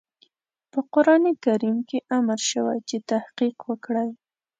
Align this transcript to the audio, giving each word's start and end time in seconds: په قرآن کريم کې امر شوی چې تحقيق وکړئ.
په 0.71 0.79
قرآن 0.93 1.23
کريم 1.45 1.77
کې 1.89 1.99
امر 2.17 2.39
شوی 2.51 2.77
چې 2.89 2.97
تحقيق 3.11 3.57
وکړئ. 3.69 4.09